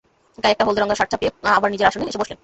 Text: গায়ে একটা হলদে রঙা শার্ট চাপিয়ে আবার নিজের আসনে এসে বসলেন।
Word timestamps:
গায়ে 0.37 0.53
একটা 0.53 0.65
হলদে 0.67 0.79
রঙা 0.81 0.95
শার্ট 0.95 1.09
চাপিয়ে 1.11 1.31
আবার 1.57 1.69
নিজের 1.71 1.87
আসনে 1.89 2.09
এসে 2.11 2.21
বসলেন। 2.21 2.39